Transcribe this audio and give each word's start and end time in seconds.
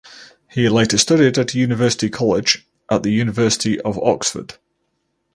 He 0.49 0.67
later 0.67 0.97
studied 0.97 1.37
at 1.37 1.53
University 1.53 2.09
College 2.09 2.65
at 2.89 3.03
the 3.03 3.11
University 3.11 3.79
of 3.81 3.99
Oxford. 4.01 4.55